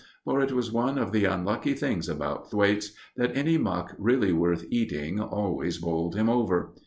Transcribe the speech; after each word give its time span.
For 0.25 0.41
it 0.41 0.51
was 0.51 0.71
one 0.71 0.97
of 0.97 1.11
the 1.11 1.25
unlucky 1.25 1.75
things 1.75 2.09
about 2.09 2.49
Thwaites 2.49 2.93
that 3.17 3.37
any 3.37 3.59
muck 3.59 3.93
really 3.99 4.33
worth 4.33 4.65
eating 4.71 5.19
always 5.19 5.77
bowled 5.77 6.15
him 6.15 6.27
over. 6.27 6.73